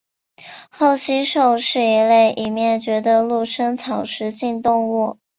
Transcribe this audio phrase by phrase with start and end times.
[0.71, 5.19] 厚膝兽是一类已灭绝的陆生草食性动物。